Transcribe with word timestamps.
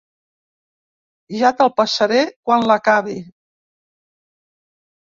Ja 1.41 1.51
te'l 1.59 1.71
passaré 1.81 2.19
quan 2.31 2.67
l'acabi. 2.73 3.21